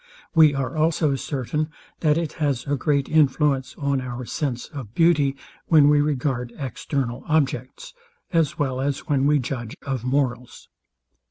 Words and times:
We 0.33 0.55
are 0.55 0.75
also 0.75 1.15
certain, 1.15 1.69
that 1.99 2.17
it 2.17 2.33
has 2.41 2.65
a 2.65 2.75
great 2.75 3.07
influence 3.07 3.75
on 3.77 4.01
our 4.01 4.25
sense 4.25 4.65
of 4.65 4.95
beauty, 4.95 5.35
when 5.67 5.89
we 5.89 6.01
regard 6.01 6.51
external 6.57 7.21
objects, 7.27 7.93
as 8.33 8.57
well 8.57 8.81
as 8.81 9.07
when 9.07 9.27
we 9.27 9.37
judge 9.37 9.75
of 9.83 10.03
morals. 10.03 10.69